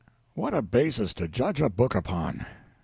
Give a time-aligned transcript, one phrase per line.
[0.33, 2.47] What a basis to judge a book upon!